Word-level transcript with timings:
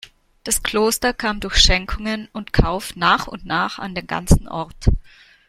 Das 0.43 0.63
Kloster 0.63 1.13
kam 1.13 1.39
durch 1.41 1.57
Schenkungen 1.57 2.27
und 2.33 2.53
Kauf 2.53 2.95
nach 2.95 3.27
und 3.27 3.45
nach 3.45 3.77
an 3.77 3.93
den 3.93 4.07
ganzen 4.07 4.47
Ort. 4.47 4.87